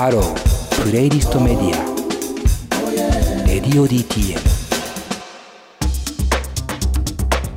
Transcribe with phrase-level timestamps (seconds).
[0.00, 4.38] ハロープレイリストメディアレディオ DTM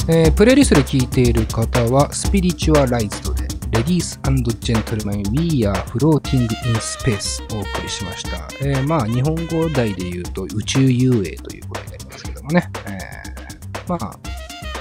[0.09, 4.19] えープレイリストで聴いている方は Spiritualized で Ladies
[4.59, 6.49] and Gentlemen We are floating in
[6.81, 8.49] space をお送りしました。
[8.61, 12.69] えーまあ日本語題で言うと宇宙遊泳ということになりますけどもね。
[12.87, 14.19] えーまあ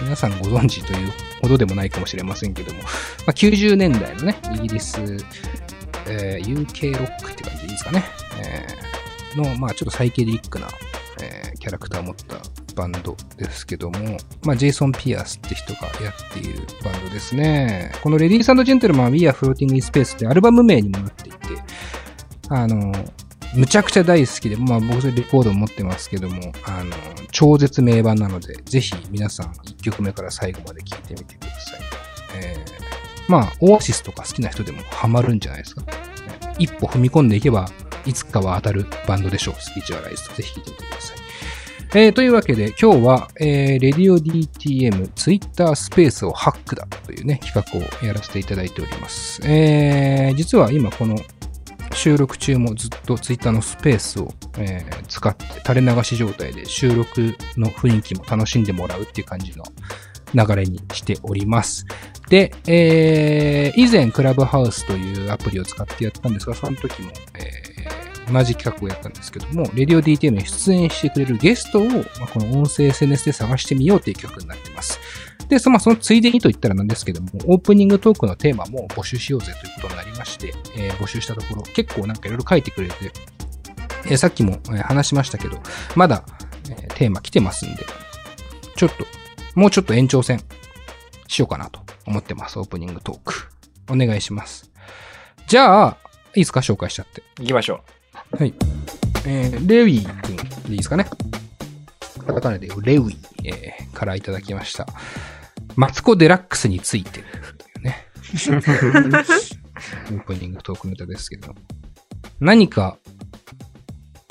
[0.02, 2.88] 皆さんご存知というほどでもないかもしれませんけども、ま
[3.28, 4.98] あ、90年代のね、イギリス、
[6.08, 8.04] えー UK ロックって感じですかね。
[8.42, 10.68] えーの、まあちょっとサイケリックな、
[11.22, 12.36] えーキャラクターを持った
[12.74, 17.92] バンドですけども、まあジェイソン・ピアスって人がやっているバンドですね。
[18.02, 21.38] このレディースジェントルマン We Are Floating in Space ってアルバム名にもなっていて、
[22.48, 22.92] あの、
[23.54, 26.96] むちゃくちゃ大好きで、まあ僕それレコード持ってますけども、あの、
[27.30, 31.80] 超絶名盤なので、ぜひ皆さん1曲目から最後まで聴いてみてください。
[32.36, 32.81] えー
[33.32, 35.84] まあ、オアシスとか好きな人でもハマるんじゃないですか。
[36.58, 37.66] 一歩踏み込んでいけば、
[38.04, 39.54] いつかは当たるバンドでしょう。
[39.58, 41.16] スピーチュアライズとぜひ聴いてみてください。
[41.94, 49.40] えーというわけで、今日は、えー、レディオ DTM ツイッタースペースをハックだというね、企画をやらせていただいております。
[49.44, 51.16] えー、実は今この
[51.94, 59.64] 収録中もずっとツイッターのスペースを、えー使って垂れ流し状態で収録の雰囲気も楽しんでもらうっていう感じの
[60.34, 61.86] 流れにしております。
[62.28, 67.72] で、えー以前クラブハウスというアプリを使ってやったんですが、その時も、えー
[68.32, 75.00] 同じ企画をやったんですけども、レディオ DTM に出演してくれるゲストを、まあこの音声 SNS で探してみようという曲になってます。
[75.48, 82.94] で、そ,、まあ、そのついでにと言ったらなんですけども、オープニングトークのテーマも募集しようぜということになりまして、えー募集したところ、結構なんかいろいろ書いてくれて、
[84.06, 85.60] えーさっきも話しましたけど、
[85.96, 86.24] まだ、
[86.70, 87.84] えテーマ来てますんで、
[88.76, 89.04] ちょっと、
[89.54, 90.40] もうちょっと延長戦
[91.28, 92.58] しようかなと思ってます。
[92.58, 93.34] オープニングトーク。
[93.90, 94.70] お願いします。
[95.46, 95.96] じゃあ、
[96.34, 96.60] いいですか？
[96.60, 97.22] 紹介しちゃって。
[97.40, 97.84] 行きましょ
[98.38, 98.54] はい。
[99.26, 101.04] えー、レウィー君でいいですかね？
[102.26, 104.86] カタカナでレウィー、えーからいただきました。
[105.76, 107.22] マツコ・デラックスについて
[107.82, 108.06] ね。
[108.32, 111.54] オープニングトークネタですけど。
[112.40, 112.96] 何か、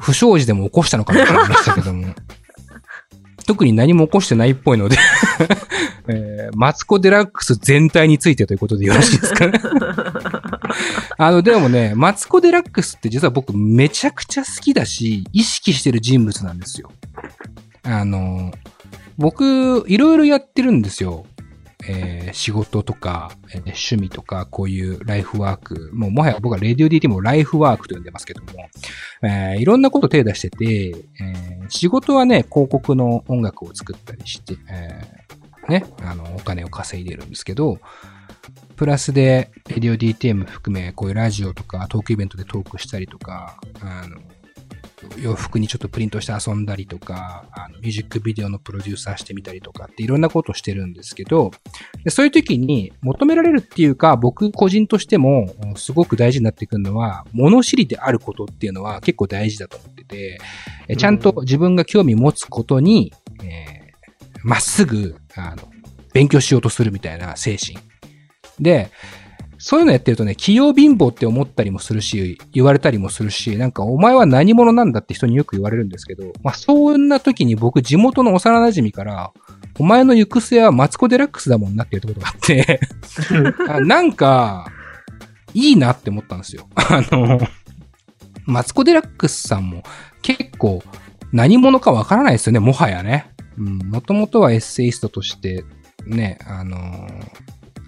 [0.02, 2.14] 不祥事でも起こしたのかなと思いましたけども。
[3.48, 4.98] 特に何も起こしてないっぽいので、
[6.08, 9.60] えーマツコ・デラックス全体についてということでよろしいですかね。
[11.18, 16.92] あの、でもね、マツコ・デラックスって実は僕めちゃくちゃ好きだし、意識してる人物なんですよ。
[17.84, 18.52] あの、
[19.18, 21.26] 僕、いろいろやってるんですよ。
[21.88, 25.92] えー仕事とか、えー趣味とか、こういうライフワーク。
[25.94, 28.50] もうもはや僕はレディオ DT もライフワークと呼んでますけども、
[29.24, 37.80] えーいろんなこと手出してて、えー仕事はね、広告の音楽を作ったりして、えーね、あの、お金を稼いでるんですけど、
[38.76, 44.18] プラスで、レディオ DTM 含め、こういうラジオとかトークイベントでトークしたりとか、あの、
[45.18, 51.52] 洋服にちょっとプリントして遊んだりとか、あのミュージックビデオのプロデューサーしてみたりとかっていろんなことをしてるんですけど、
[52.04, 60.40] でそういう時に求められるっていうか、僕個人としてもうんすごく大事になってくるのは、物知りであることっていうのは結構大事だと思ってて、
[60.88, 63.14] えちゃんと自分が興味持つことに、
[63.44, 63.82] えー
[64.44, 65.70] まっすぐ、あの、
[66.14, 67.78] 勉強しようとするみたいな精神。
[68.60, 68.92] で、
[69.64, 79.32] そういうのやってるとね、器用貧乏って思ったりもするし、言われたりもするし、なんかお前は何者なんだって人によく言われるんですけど、まあそんな時に僕地元の幼馴染から、
[79.78, 82.80] お前の行く末はマツコ・デラックスだもんなっていうことがあって、
[83.70, 84.66] あ なんか、
[85.54, 86.68] いいなって思ったんですよ。
[86.74, 87.40] あの、
[88.46, 89.84] マツコ・デラックスさんも
[90.24, 90.82] 結構
[91.32, 93.30] 何者かわからないですよね、もはやね。
[93.60, 95.64] うん、もともとはエッセイストとして、
[96.08, 97.08] ね、あの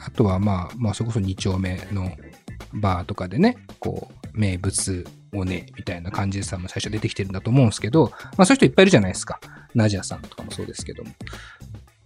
[0.05, 2.11] あとはまあ、まあそれこそ2丁目の
[2.73, 9.39] バーとかでね、こう、名物をね、みたいな感じでさ、最初出てきてるんだと思うんですけど、まあそういう人いっぱいいるじゃないですか。
[9.73, 11.11] ナジアさんとかもそうですけども。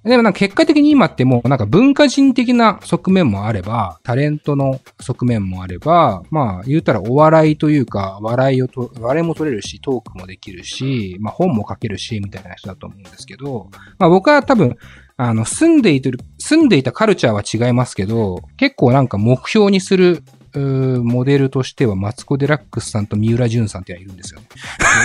[0.03, 13.69] でもなんか結果的に今ってもうなんか文化人的な側面もあれば、タレントの側面もあれば、まあ言うたらお笑いというか、笑いをと、笑いも取れるし、トークもできるし、まあ本も書けるし、みたいな人だと思うんですけど、
[13.99, 14.77] まあ僕は多分、
[15.17, 20.23] あの、住んでいてる、住んでいたカルチャーは違いますけど、結構なんか目標にする、
[20.55, 24.47] モデルとしては、マツコ・デラックスさんと三浦淳さんってのはいるんですよね。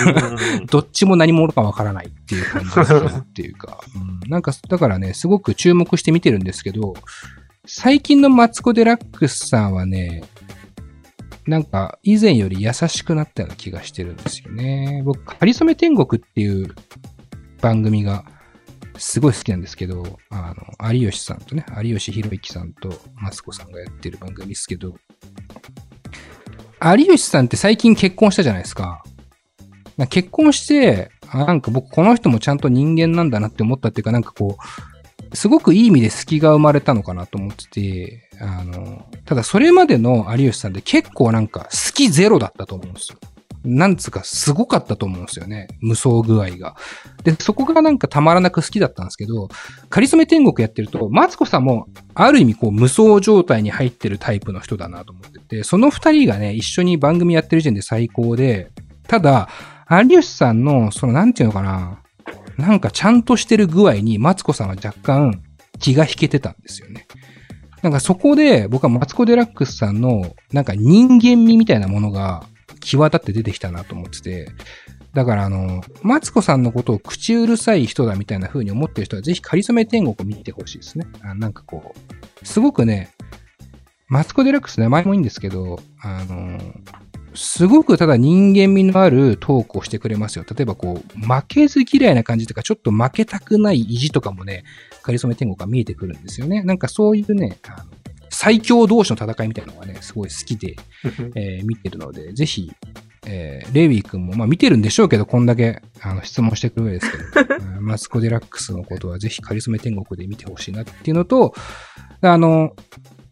[0.71, 3.81] どっちも何者かわからないっていう感じでするっていうか、
[4.23, 6.95] うん、なんか、だからね、すごく注目して見てるんですけど、
[7.67, 10.25] 最近のマツコ・デラックスさんはね、
[11.47, 15.03] なんか、以前より優しくなったような気がしてるんですよね。
[15.05, 16.75] 僕、かりそめ天国っていう
[17.61, 18.25] 番組が
[18.97, 24.95] すごい好きなんですけど、あの、有吉さんとね、有吉弘行さんとマツコさんがやってる番組ですけど、
[26.81, 29.03] 有吉さんって最近結婚したじゃないですか。
[29.99, 34.59] か結婚して、なんか僕この人もちゃんと人間なんだなって思ったっていうか、なんかこ
[35.33, 43.19] う、すごくいい意味で隙が生まれたのかなと思ってて、あの、ただそれまでの有吉さんって結構なんか好きゼロだったと思うんですよ。
[43.65, 45.69] なんつうかすごかったと思うんですよね。
[45.81, 46.77] 無双具合が。
[47.25, 49.49] で、そこがなんかたまらなく好きだったんですけど、
[49.89, 58.71] カリスメ天国やってると、マツコさんもある意味こう無双状態に入ってるタイプの人だなと思ってて、その二人がね、一緒に番組やってる時点で最高で、
[59.07, 59.49] ただ、
[59.91, 62.03] 有吉さんの、そのなんていうのかな、
[62.57, 65.43] なんかちゃんとしてる具合にマツコさんは若干
[65.79, 67.07] 気が引けてたんですよね。
[67.83, 72.45] なんかそこで僕はマツコ・デラックスさんのなんか人間味みたいなものが
[72.83, 74.49] 際立って出てきたなと思ってて、
[75.15, 81.07] だからあの、マツコさんのことを口うるさい人だみたいな風に思ってる人はぜひカリスメ天国を見てほしいですね。
[81.23, 81.95] あなんかこ
[82.43, 83.11] う、すごくね、
[84.09, 86.59] マツコ・デラックス名前もいいんですけど、あの、
[87.35, 90.45] すごくただ人間味のあるトークをしてくれますよ。
[90.49, 94.65] 例えばこう、負けず嫌いな感じとか、ちょっと負けたくない意地とかもね、
[95.03, 96.63] カリスメ天国が見えてくるんですよね。
[96.63, 97.85] なんかそういうね、あの
[98.43, 100.75] 最強同士の戦いみたいなのがね、すごい好きで、
[101.37, 102.73] えー見てるので、ぜひ、
[103.25, 111.55] えーレイビー君も、まあ見てるんでしょうけど、こんだけ、あの、質問してくる上ですけど、 うんマツコ・デラックスのことはぜひカリスメ天国で見てほしいなっていうのと、
[112.21, 112.75] あの、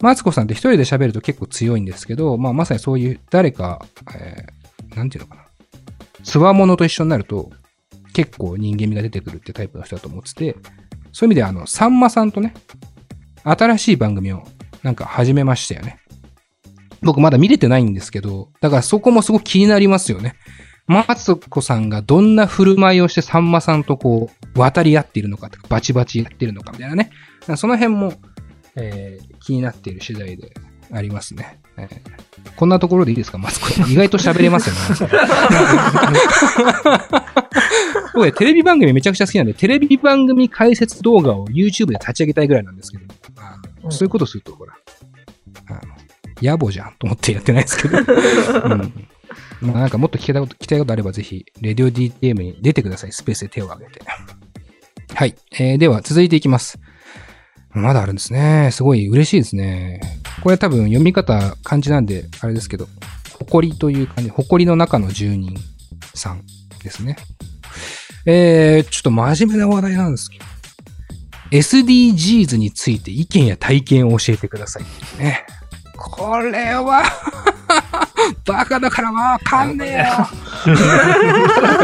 [0.01, 3.85] マツコさんって一人で喋ると結構強いんですけど、まあまさにそういう誰か、
[4.15, 5.43] えーなんていうのかな。
[6.23, 7.51] つわものと一緒になると、
[8.13, 10.57] 結構人間味が出てくるってタイプの人だと思ってて、
[11.13, 12.55] そういう意味であの、さんまさんとね、
[13.43, 14.45] 新しい番組を
[14.83, 15.99] なんか始めましたよね。
[17.03, 20.35] 僕まだ見れてないんですけど、だからそこもすごく気になりますよね。
[20.87, 27.11] マツコさんがどんな振る舞いをしてさんまさんとこう、渡り合っているのかとか、バチバチやってるのかみたいなね。
[27.57, 28.13] その辺も、
[28.77, 30.53] えー気になっている次第で
[30.93, 31.61] ありますね。
[31.79, 32.01] えー
[32.57, 33.91] こんなところでいいですかマツコさん。
[33.91, 34.81] 意外と喋れますよね。
[38.15, 43.05] 僕、テレビ番組めちゃくちゃ好きなんで、テレビ番組解説動画を YouTube で立ち上げたいぐらいなんですけど、
[43.89, 44.75] そういうことすると、ほら、
[45.67, 45.81] あの、
[46.43, 47.99] 野暮じゃんと思ってやってないですけど。
[47.99, 49.09] うん。
[49.61, 53.13] まあなんかもっと聞きたいこと、聞きたいことあればぜひ、レディオ DTM に出てください。
[53.13, 54.01] スペースで手を挙げて。
[55.15, 55.35] はい。
[55.53, 56.79] えー、では続いていきます。
[57.73, 58.71] まだあるんですね。
[58.73, 60.01] すごい嬉しいですね。
[60.43, 62.89] これ多分読み方漢字なんで、あれですけど、
[63.39, 65.55] 誇りという感じ、誇りの中の住人
[66.15, 66.43] さん
[66.83, 67.17] ですね。
[68.27, 70.45] えー、ちょっと真面目な話題なんですけど、
[71.51, 74.85] SDGs について意見や体験を教えてください
[75.19, 75.45] ね。
[75.97, 77.03] これは、
[78.47, 80.75] バカだからわかんねえよ。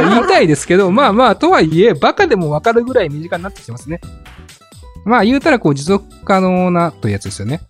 [0.09, 4.01] 言いたいですけど、まあまあ、とはいえ、バカでもわかるぐらい身近になってきてますね。
[5.07, 7.61] まあ言うたらこう持続可能なというやつですよね。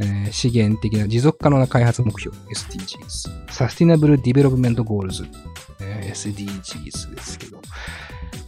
[0.00, 3.52] えー資源的な持続可能な開発目標 SDGs。
[3.52, 5.24] Sustainable Development Goals。
[5.80, 7.60] えー SDGs ですけど。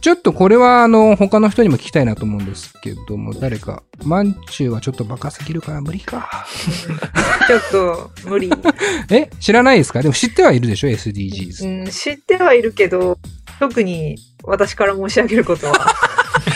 [0.01, 3.83] ちょっとこれはあの他の人にも聞きたいなと思うんですけども、誰か。
[4.03, 6.45] マンチューはちょっとバカすぎるから無理か。
[7.47, 8.51] ちょっと無理。
[9.09, 9.29] え？
[9.39, 10.01] 知らないですか？
[10.01, 11.81] でも知ってはいるでしょ ?SDGs。
[11.83, 13.17] うん、知ってはいるけど、
[13.59, 15.73] 特に私から申し上げることは。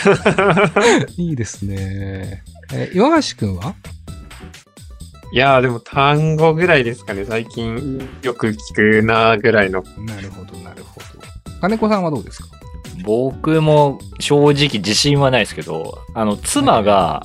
[1.16, 2.42] いいですね。
[2.72, 3.74] えー岩橋くんは？
[5.32, 7.24] いやーでも単語ぐらいですかね。
[7.26, 8.56] 最近よく聞
[9.00, 9.82] くなーぐらいの。
[9.98, 11.06] なるほど、なるほど。
[11.60, 12.48] 金子さんはどうですか？
[13.04, 17.22] 僕も正直自信はないですけど、あの、妻が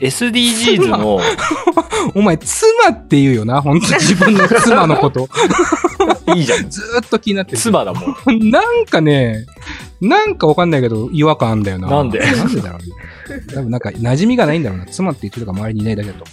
[0.00, 1.20] SDGs の、
[2.14, 5.28] お前、妻って言うよな、本当自分の妻のこと。
[6.34, 6.68] いいじゃん。
[6.68, 7.58] ずーっと気になってる。
[7.58, 8.00] 妻だも
[8.32, 8.50] ん。
[8.50, 9.46] なんかね、
[10.00, 11.88] なんかわかんないけど、違和感あんだよな。
[11.88, 12.18] なんで？
[12.18, 13.42] なんでだろうね。
[13.54, 14.86] 多分なんか、馴染みがないんだろうな。
[14.86, 16.24] 妻って言ってるか周りにいないだけだと。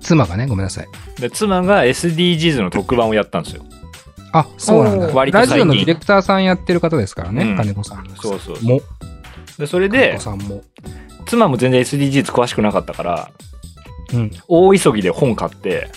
[0.00, 0.88] 妻がね、ごめんなさい。
[1.20, 3.62] で、妻が SDGs の特番をやったんですよ。
[4.32, 5.08] あ、そうなんだ。
[5.08, 8.08] 割とラジオのディレクターさんやってる方ですからね、うん金子さん。
[8.16, 8.80] そうそうも。
[9.58, 10.62] で、それ金で子、さんも。
[11.26, 13.30] 妻も全然 SDGs 詳しくなかったから、
[14.12, 14.30] うん。
[14.48, 15.90] 大急ぎで本買って、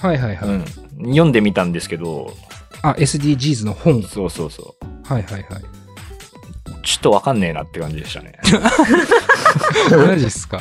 [0.00, 0.48] はいはいはい。
[0.48, 0.64] うん、
[1.06, 2.32] 読んでみたんですけど、
[2.82, 4.02] あ、SDGs の本。
[4.02, 5.12] そうそうそう。
[5.12, 5.77] はいはいはい。
[6.82, 8.38] ちょっとわかんねえなって感じでしたね。
[9.90, 10.60] マジっすか。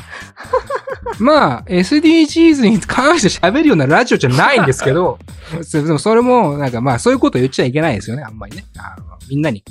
[1.19, 5.19] まあ、SDGs に関して喋るようなラジオじゃないんですけど、
[5.63, 8.65] そでもそれも、なんかまあ、そういうこと言っちゃいけないですよね、あんまりね。
[8.77, 9.63] あのみんなに、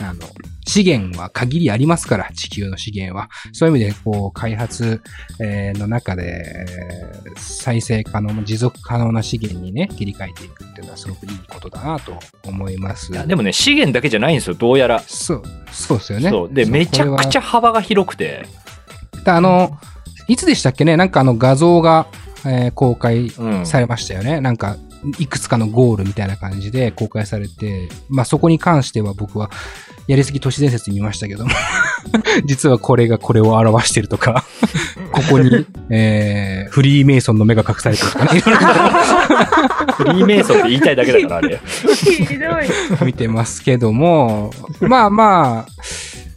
[0.00, 0.20] あの、
[0.66, 3.28] 資源は限りありますから、地球の資源は。
[3.52, 5.02] そういう意味で、こう、開発、
[5.40, 13.12] えーの中で、えー再生可能、持続可能な資源にね、切り替えていくっていうのはすごくいいことだなと思います。
[13.12, 15.00] いやでもね、資源だけじゃないんですよ、どうやら。
[15.06, 16.30] そう、そうですよね。
[16.30, 16.52] そう。
[16.52, 18.46] で、めちゃくちゃゃ幅が広くて、
[19.24, 19.78] であの、
[20.28, 20.96] いつでしたっけね？
[20.96, 22.06] なんかあの画像が、
[22.44, 23.66] えー公開うん。
[23.66, 24.40] されましたよね。
[24.40, 24.76] なんか、
[25.18, 29.50] いくつかのゴールみたいな感じで公開されて、まあそこに関しては僕は、
[30.08, 31.50] やりすぎ都市伝説見ましたけども、
[32.44, 34.44] 実はこれがこれを表してるとか、
[35.12, 38.60] ここに、えー、フリーメイソンの目が隠されてるとかね、いろいろ
[39.94, 41.60] フリーメイソンって言いたいだけだから、あれ。
[41.94, 43.06] ひどい。
[43.06, 45.72] 見てますけども、まあまあ、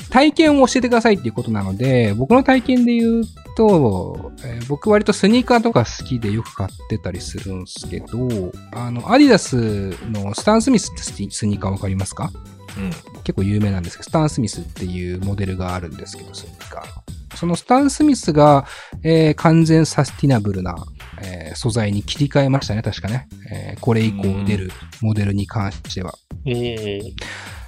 [0.09, 3.23] 体験を教えてくださいっていうことなので、僕の体験で言う
[3.55, 12.31] と、えー僕割とスニーカーとか好きでよく買ってたりするんですけど、あの、アディダスのスタン・スミスってスニーカーわかりますか？
[12.77, 12.89] うん。
[13.23, 17.03] 結構有名なんですけど、スタン・スミスっていうモデルがあるんですけど、スニーカーの。
[17.35, 18.65] そのスタン・スミスが、
[19.03, 20.75] えー完全サスティナブルな、
[21.21, 23.27] えー素材に切り替えましたね、確かね。
[23.51, 24.71] えーこれ以降出る
[25.01, 26.13] モデルに関しては。
[26.45, 27.01] ええ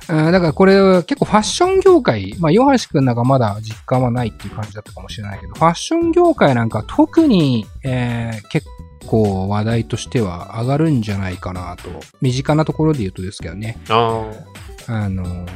[0.09, 8.67] うんだからこれは結構ファッション業界、まあ、ヨハシ君なんかまだ実感はないっていう感じだったかもしれないけど、ファッション業界なんか特に、えー結
[9.05, 11.83] 構話題としては上がるんじゃないかなと。
[12.19, 13.77] 身近なところで言うとですけどね。
[13.87, 14.25] あ
[14.87, 15.47] あの、なんて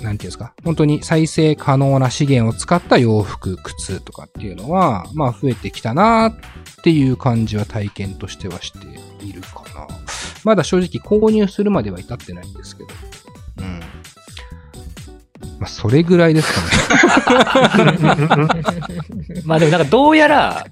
[0.00, 0.54] いうんですか？
[0.64, 6.34] 本当に再生可能な資源を使った洋服、靴とかっていうのは、まあ増えてきたなっ
[6.82, 8.78] ていう感じは体験としてはして
[9.22, 9.86] いるかな。
[10.44, 12.88] まだ正直購入するまでは至ってないんですけど。
[13.58, 13.80] うん。
[15.60, 17.98] まあそれぐらいですかね。
[19.44, 20.66] まあでもなんかどうやら、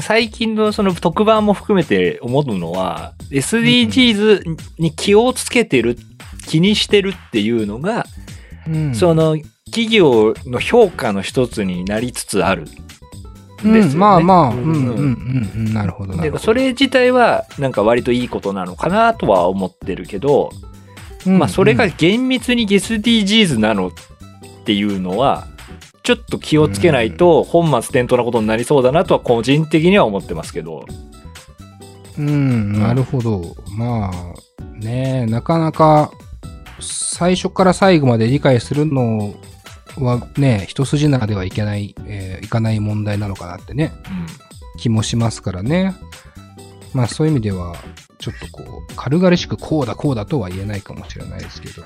[0.00, 4.42] 最近のその特番も含めて思うのは、SDGs
[4.78, 5.98] に気をつけてる、
[6.46, 8.06] 気にしてるっていうのが、
[8.66, 12.64] うんその企業の評価の一つになりつつある。
[13.64, 16.38] うんですよねまあまあ、ううんんうんうんうん、なるほどなるほど。
[16.38, 20.50] でそれ自体はなんか割といいことなのかなとは思ってるけど、
[21.28, 23.92] うん、まあそれがうん厳密に SDGs なのっ
[24.64, 25.46] ていうのは、
[26.02, 30.86] ちょっと気をつけないと本末転倒なことになりそうだなとは個人的には思ってますけど。
[32.16, 33.56] うん、なるほど。
[33.76, 36.10] まあ、ねなかなか、
[36.80, 39.34] 最初から最後まで理解するの
[39.98, 43.92] はね、一筋縄ではいけない、えーいかない問題なのかなってね、
[44.78, 45.94] 気もしますからね。
[46.94, 47.76] まあそういう意味では、
[48.18, 51.84] ちょっとこう、軽々しくこうだこうだとは言えないかもしれないですけど。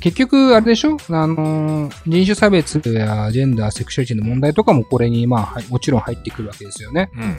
[0.00, 0.96] 結局、あれでしょ？
[1.08, 7.10] あのー、人種差別やジェンダー、セクシュアリティの問題とかもこれに、まあ、はいもちろん入ってくるわけですよね。
[7.14, 7.22] うん。
[7.22, 7.38] うん。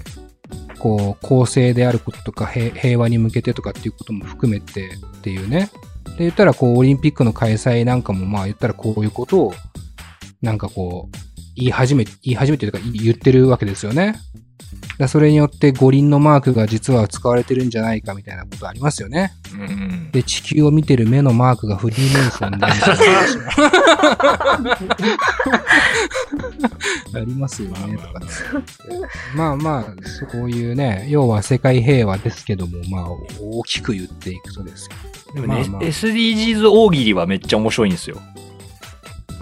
[0.79, 5.69] こう、公正であることとか、平平和に向けてとかっていうことも含めてっていうね。
[6.17, 9.53] で、言ったら、こう、オリンピックの開催なんかも、まあ、言ったらこういうことを、
[10.41, 11.17] なんかこう、
[11.55, 14.15] 言い始め、言い始めてるとか、言ってるわけですよね。
[14.97, 19.33] だそれによって五輪のマークが実は使われてるんじゃないかみたいなことありますよね。
[19.53, 22.65] うんで、地球を見てる目のマークがフリーメイソンで
[27.13, 28.25] ありますよね、とかね。
[29.35, 29.85] まあまあ、
[30.31, 33.07] そういうね、要は世界平和ですけども、まあ、
[33.39, 34.91] 大きく言っていくとですよ。
[35.33, 38.17] でもね、まあまあ SDGs 大喜利はめっちゃ面白いんですよ。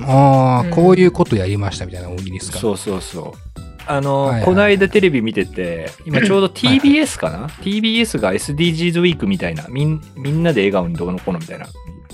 [0.01, 2.59] ああ、うんこういうことやりましたみたいな大喜利ですか。
[2.59, 3.44] そうそうそう。
[3.87, 4.45] あの、はいはい。
[4.45, 11.67] この間テレビ見てて、今ちょうど TBS かな、?TBS が SDGs ウィークみたいな、みんみんなで笑顔にどうのこうのみたいな、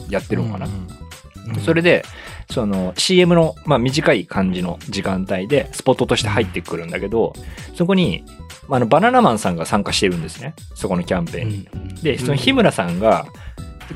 [0.09, 0.87] やってるのかな、うんうん
[1.65, 2.05] それで、
[2.49, 7.33] その CM の、まあ、短い感じの時間帯でスポットとして入ってくるんだけど、
[7.75, 8.23] そこに、
[8.67, 10.53] まああのバナナマンさんが参加してるんですね。
[10.75, 11.67] そこのキャンペーンに。
[12.03, 13.25] で、その日村さんが、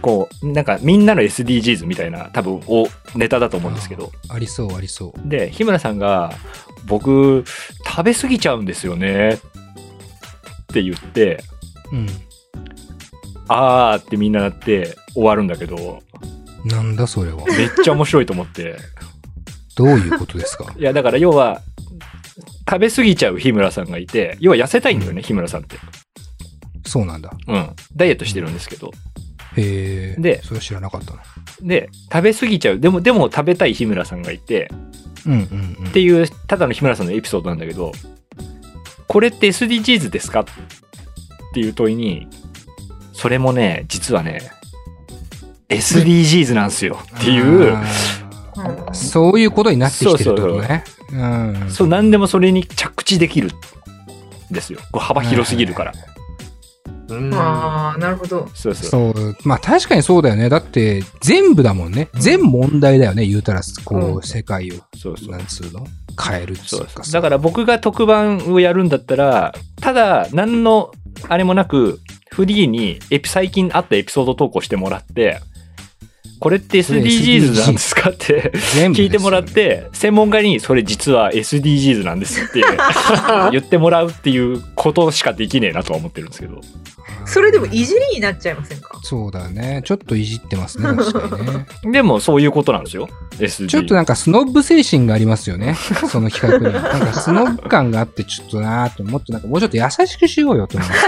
[0.01, 5.29] こう、なんかみんなの SDGs みたいな多分おネタだと思うんですけど、ありそう、ありそう。
[5.29, 6.33] で、日村さんが、
[6.85, 7.43] 僕、
[7.85, 9.33] 食べ過ぎちゃうんですよね。
[9.35, 9.37] っ
[10.73, 11.43] て言って、
[11.91, 12.07] うん。
[13.47, 16.01] あーってみんななって終わるんだけど、
[16.65, 17.43] なんだそれは。
[17.45, 18.75] めっちゃ面白いと思って。
[19.75, 20.73] どういうことですか？
[20.77, 21.61] いや、だから要は、
[22.67, 25.77] 食べ過ぎちゃう日村さんがいて、要は痩せたいんだよね、日村さんって。
[26.85, 27.31] そうなんだ。
[27.47, 27.69] うん。
[27.95, 28.91] ダイエットしてるんですけど。
[29.57, 30.21] へえ。
[30.21, 31.24] でそれ知らなかったな。
[31.62, 32.79] で、食べ過ぎちゃう。
[32.79, 34.69] でも、でも食べたい日村さんがいて、
[35.25, 35.88] うんうんうん。
[35.89, 37.91] っていう、ただの日村さんのエピソードなんだけど、
[39.07, 40.45] これって SDGs ですかっ
[41.53, 42.27] ていう問いに、
[43.13, 44.51] それもね、実はね、
[45.69, 50.83] SDGs なんですよっていう、あーそういうことになってきてるってことね。
[51.12, 51.69] うん。
[51.69, 53.50] そう、何でもそれに着地できる
[54.51, 54.79] んですよ。
[54.91, 55.93] こう幅広すぎるから。
[56.07, 56.14] うん
[57.33, 58.50] ああ、なるほど。
[58.53, 59.13] そうそう。
[59.13, 59.38] そう。
[59.43, 60.50] まあ確かにそうだよね。
[60.50, 62.09] だって、全部だもんね。
[62.15, 63.25] 全問題だよね。
[63.25, 65.31] 言うたら、こう世界を、そうそう。
[65.31, 65.85] なんつうの？
[66.21, 70.91] 変えるそううかさだから僕が特番をやるんだったら、ただ、何の、
[71.27, 72.00] あれもなく、
[72.31, 75.39] フリーにエピ、最近あったエピソード投稿してもらって、
[76.39, 78.09] これって SDGs なんですか？
[78.09, 82.61] って聞いてもらって、専門家にそれ実は SDGs なんですって
[83.51, 86.61] 言ってもらうっていうことしかできねえなとは思ってるんですけど。
[87.27, 88.99] それでもいじりになっちゃいませんか？
[89.03, 89.81] そうだね。
[89.85, 91.65] ちょっといじってますね、 確かにね。
[91.91, 93.07] でもそういうことなんですよ。
[93.39, 93.67] SDGs。
[93.67, 95.75] ちょっとなんかスノブ精神がありますよね。
[96.09, 96.73] その企画に。
[96.73, 101.01] なんかスノブ感があってちょっとなーって、もっとなんかもうちょっと優しくしようよと思います。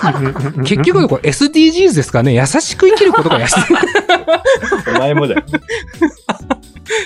[0.64, 3.60] 結局これ SDGs ですかね優しく生きることが優しい。
[4.94, 5.42] お前もだよ。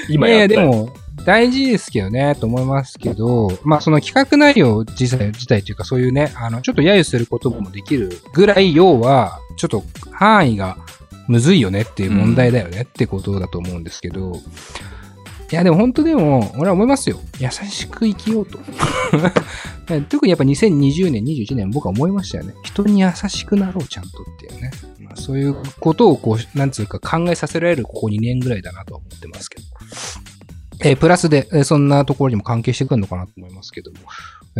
[0.08, 10.76] 今いやいや、やったよでも、大事ですけどね、と思いますけど、まあその企画内容自体、自体というかそういうね、あの、ちょっと揶揄することもできるぐらい、要は、ちょっと範囲が
[11.28, 14.38] むずいよねっていう問題だよねってことだと思うんですけど、
[15.54, 17.20] いや、でも本当でも、俺は思いますよ。
[17.38, 18.58] 優しく生きようと。
[20.10, 22.54] 特にやっぱ2020年、21年僕は思いましたよね。
[22.64, 24.72] 人に優しくなろう、ちゃんとっていうね。
[24.98, 29.64] まあ、そういうことをこう、なんつうか考えさせられるここ2年ぐらいだなとは思ってますけど。
[30.80, 33.98] えープラスで、えーそんなところにも関係してくるのかなと思いますけども。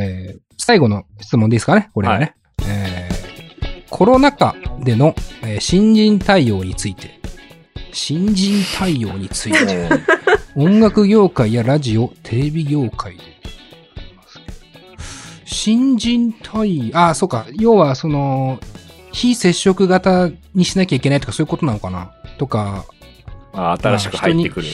[0.01, 2.37] えー最後の質問でいいですかねこれはね。
[2.69, 7.24] えーコロナ禍での、えー新人対応について。
[7.95, 9.89] 新人対応について。
[10.57, 13.23] 音楽業界やラジオ、テレビ業界で。
[15.45, 17.47] 新人対応、あ、そうか。
[17.59, 18.61] 要は、その、
[19.13, 22.13] 非接触型にしなきゃいけないとかそういうことなのかな？
[22.37, 22.85] とか、
[23.53, 24.67] まあ、新しく入ってくる。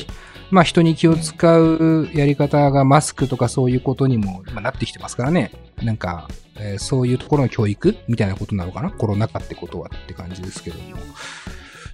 [0.51, 5.53] まあ人に気を使うやり方がマスクとかそういうことにも今なってきてますからね。
[5.83, 8.91] なんか、えーそういうところの教育みたいなことなのかな？
[8.91, 10.97] コロナ禍ってことはって感じですけども。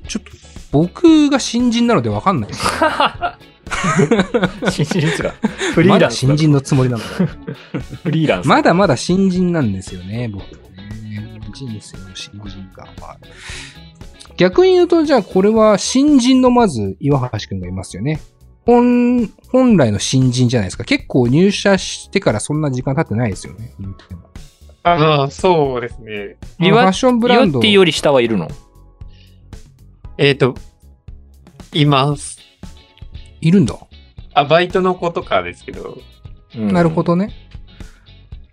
[0.07, 0.31] ちょっと
[0.73, 2.67] 僕が新人なのでわかんないです
[4.71, 5.31] 新人ですか？
[5.75, 7.09] フリまだーランスだ新人のつもりなので。
[8.05, 8.49] フリーランス。
[8.49, 11.41] まだまだ新人なんですよね、僕はね。
[11.55, 12.43] 人生の新人
[12.75, 13.17] 感は。
[14.37, 18.21] 逆に言うと、じゃあこれは新人のまず岩橋くんがいますよね。
[18.67, 20.85] 本、本来の新人じゃないですか。
[20.85, 23.73] 結構入社してからそんな時間経ってないですよね。
[24.83, 26.37] ああ、そうですね。
[26.61, 27.59] 岩ファッションブランド。
[27.59, 28.49] 岩ってより下はいるの？
[30.19, 30.55] えっ、と、
[31.73, 32.39] います。
[33.41, 33.75] いるんだ。
[34.35, 35.99] あ、バイトの子とかですけど、
[36.55, 37.03] なるほ。
[37.03, 37.33] どね。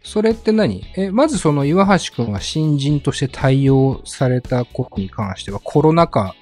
[0.04, 0.84] それって何？
[0.98, 6.36] え、まずその岩橋くんは新人として対応されたことに関してはコロナ禍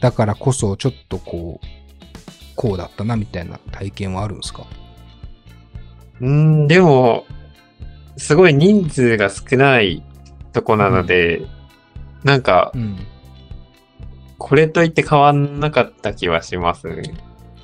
[0.00, 1.66] だからこそちょっとこう、
[2.56, 4.66] こうだったなみたいな体験はあるんですか？
[6.22, 7.26] うん、でも、
[8.16, 10.02] すごい人数が少ない
[10.54, 11.42] とこなので、
[12.24, 12.98] なんか、うん。
[14.38, 17.14] これといって変わんなかった気はしますね。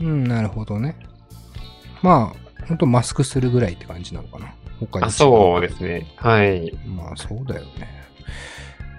[0.00, 0.96] うん、なるほどね。
[2.02, 4.54] まあ、ほんとマスクするぐらいって感じなのかな。
[4.80, 5.04] 他に。
[5.06, 6.12] あ、そうですね。
[6.16, 6.72] はい。
[6.86, 8.02] まあ、そうだよね。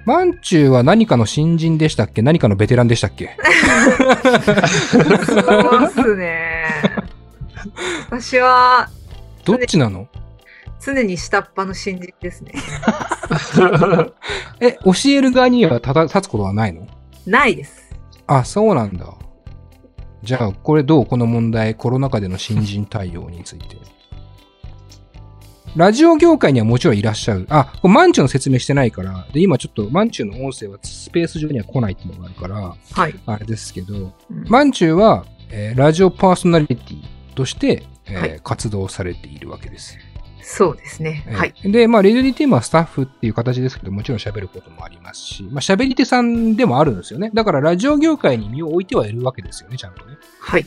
[0.05, 2.21] マンチューは何かの新人でしたっけ？
[2.21, 3.38] 何かのベテランでしたっけ？
[5.25, 6.65] そうっすね。
[8.09, 8.89] 私は
[9.45, 10.09] どっちなの？
[10.86, 12.51] 常に下っ端の新人ですね。
[14.59, 16.86] え、教える側には立つことはないの？
[17.25, 17.95] ないです。
[18.27, 19.13] あ、そうなんだ。
[20.23, 21.05] じゃあ、これどう？
[21.05, 23.77] この問題、コロナ禍での新人対応について。
[25.75, 27.47] ラジオ業界にはもちろんいらっしゃる。
[27.49, 33.15] あ、これマンチューの説明してないから、で、今ちょっとマンチューの音声はスペース上には来ないっていうのがあるから、はい。
[33.25, 39.97] あれですけど、うんマンチューは、えーラジオパーソナリティとして、えーはい活動されているわけです。
[40.43, 41.23] そうですね。
[41.27, 41.53] えーはい。
[41.63, 47.32] で、まあ、レディーテーマはスタッフっていう形ですけど、もちろん喋ることもありますし、まあ、喋り手さんでもあるんですよね。
[47.34, 50.17] だから、ラジオ業界に身を置いてはいるわけですよね、ちゃんとね。
[50.39, 50.65] はい。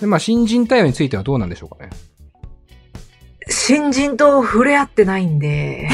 [0.00, 1.90] で、まあ、新人対応についてはどうなんでしょうかね。
[3.48, 5.88] 新人と触れ合ってないんで、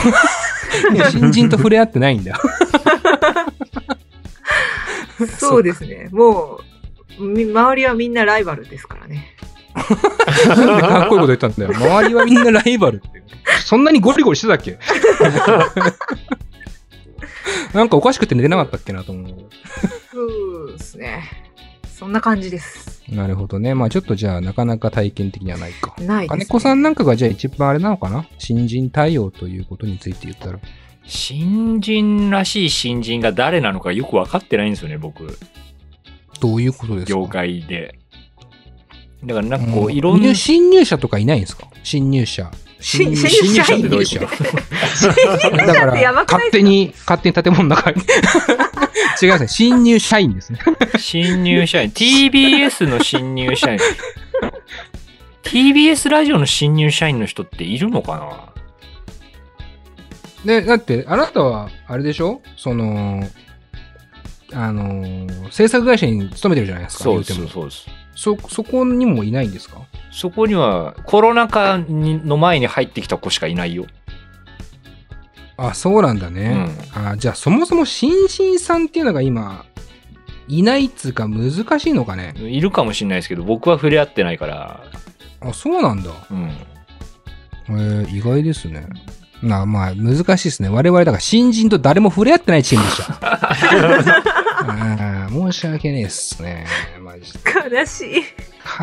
[1.10, 2.40] 新人と触れ合ってないんだ。
[5.38, 6.08] そうですね。
[6.12, 6.60] も
[7.18, 9.29] う、み周りはみんなライバルですからね。
[9.74, 11.72] なんでかっこいいこと言ったんだよ。
[11.74, 13.22] 周りはみんなライバルって。
[13.64, 14.78] そんなにゴリゴリしてたっけ？
[17.74, 19.28] なんかおかしくて寝てなかったっけなと思う。
[20.12, 20.24] そ
[20.64, 21.22] うですね。
[21.84, 23.02] そんな感じです。
[23.10, 23.74] なるほどね。
[23.74, 25.94] まあちょっとじゃあなかなか体験的にはないか。
[26.00, 26.44] ないです、ね。
[26.44, 28.26] 金子さんなんかがじゃあ一番あれなのかな？
[28.38, 30.58] 新人対応ということについて言ったら。
[31.04, 35.38] 新人らしい新人が誰なのかよく分かってないんですよね、僕。
[36.40, 37.10] どういうことですか？
[37.10, 37.99] 業界で。
[39.24, 41.66] だからなんかこうう、いろんな入、新入社とかいないんですか？
[41.82, 42.50] 新入社。
[42.82, 44.20] 新入社新入社。
[44.20, 44.34] だか
[45.90, 48.00] ってやばら、くない勝手に、勝手に建物の中に。
[49.22, 49.48] 違いますね。
[49.48, 50.58] 新入社員ですね。
[50.98, 53.78] 新入社員、TBS の新入社員。
[55.42, 58.52] TBS ラジオの新入社員の人っているのか
[60.46, 60.50] な？
[60.60, 62.40] で、だって、あなたは、あれでしょ？
[62.56, 63.28] その、
[64.52, 67.04] あのー制作会社に勤めてるじゃないですか。
[67.04, 67.86] そうで言うてもす、そうです。
[68.14, 69.82] そ、そこにもいないんですか？
[70.12, 73.86] そこにはコロナ禍にの前に入ってきた子しかいないよ。
[75.56, 76.68] あ、そうなんだね。
[76.94, 79.64] あじゃあ、そもそも新人さんっていうのが今、
[80.48, 82.34] いないっつうか難しいのかね？
[82.38, 84.82] いるかもしれないですけど、僕は触れ合ってないから。
[85.40, 86.10] あ、そうなんだ。
[86.30, 86.50] うん。
[87.68, 88.86] えー、意外ですね。
[89.42, 90.68] なまあ、難しいですね。
[90.68, 94.20] 我々だから新人と誰も触れ合ってないチームでした。
[94.60, 96.66] あー申し訳ねえっすね。
[97.00, 97.38] マジで
[97.78, 98.22] 悲しい。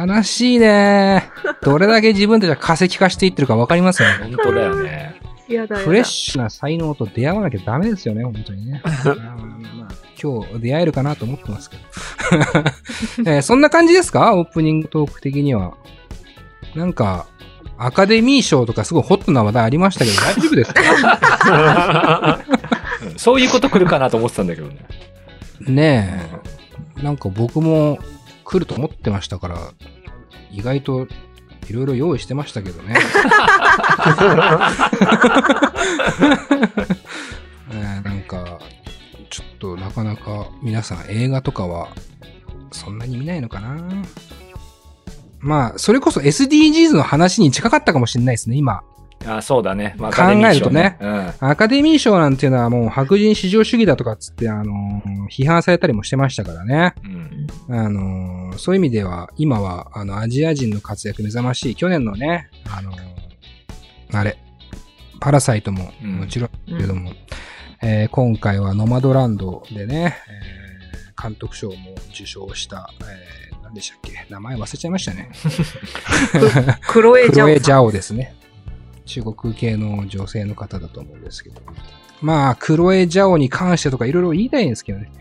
[0.07, 1.29] 悲しいね。
[1.61, 4.15] どれだけ自分たちが化石化していってるかわかりますよね。
[4.35, 5.15] 本当だよね。
[5.47, 5.85] やだやだ。
[5.87, 8.81] フレッシュな才能と出会わなきゃダメですよね、本当にね。
[8.85, 9.17] まあ
[10.21, 11.83] 今日出会えるかなと思ってますけど。
[13.31, 14.35] えーそんな感じですか？
[14.35, 15.73] オープニングトーク的には。
[16.75, 17.27] なんか、
[17.77, 22.39] アカデミー賞とかすごいホットな話題ありましたけど、大丈夫ですか？
[23.03, 24.77] うんそういうこと来るかなと思ってたんだけどね。
[25.61, 26.29] ね
[26.97, 27.03] え。
[27.03, 27.99] なんか僕も
[28.43, 29.73] 来ると思ってましたから、
[30.51, 31.07] 意外と
[31.69, 32.95] いろいろ用意してましたけどね。
[37.71, 38.59] えなんか、
[39.29, 41.89] ちょっとなかなか皆さん映画とかは
[42.71, 43.77] そんなに見ないのかな
[45.39, 48.81] まあ、それこそ SDGs の話に近かったかもしれないですね、今。
[49.27, 49.95] あ、そうだね。
[49.97, 50.97] まあ考えるとね。
[50.99, 56.93] アカデミー賞アカデミー賞なんていうのはもう白人至上主義だとかっつって、あのー批判されたりもしてましたからね。
[57.03, 57.47] うん。
[57.67, 57.79] うん。
[57.79, 61.75] あのーそういう意味では、今は、あの、アジア人の活躍目覚ましい。
[61.75, 62.97] 去年のね、あのー
[64.13, 64.37] あれ、
[65.19, 67.11] パラサイトもうんもちろんだけども、
[67.81, 71.75] えー今回はノマドランドでね、えー監督賞も
[72.13, 74.25] 受賞した、えー何でしたっけ？
[74.29, 75.29] 名前忘れちゃいましたね。
[76.87, 77.33] クロエジャオ。
[77.33, 78.33] クロエ・ジャオですね。
[79.07, 81.61] 中国系の女性の方だと思うんですけど。
[82.21, 85.11] まあ、クロエ・ジャオに関してとかいろいろ言いたいんですけどね。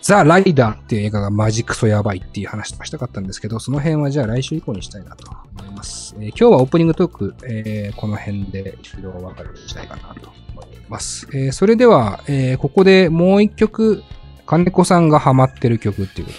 [0.00, 6.14] ザ・ライダーっていう映画がマジクソやばいっていう話とかしたかったんですけど、その辺はじゃあ来週以降にしたいなと思います。
[6.18, 11.28] えー今日はオープニングトーク、えーこの辺で一度お別れしたいかなと思います。
[11.34, 14.02] えーそれでは、えーここでもう一曲、
[14.46, 16.32] 金子さんがハマってる曲っていうこ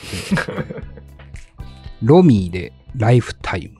[0.45, 0.75] とで、
[2.01, 3.78] ロミーでライフタイム。